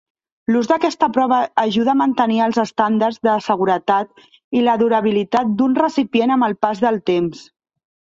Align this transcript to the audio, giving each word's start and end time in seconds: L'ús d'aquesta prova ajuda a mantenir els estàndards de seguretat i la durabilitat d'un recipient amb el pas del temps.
L'ús 0.53 0.67
d'aquesta 0.69 1.07
prova 1.15 1.37
ajuda 1.63 1.91
a 1.91 1.97
mantenir 1.99 2.39
els 2.45 2.57
estàndards 2.63 3.19
de 3.27 3.35
seguretat 3.47 4.25
i 4.61 4.63
la 4.69 4.75
durabilitat 4.85 5.53
d'un 5.61 5.77
recipient 5.81 6.35
amb 6.37 6.49
el 6.49 6.57
pas 6.67 6.83
del 6.87 6.99
temps. 7.13 7.45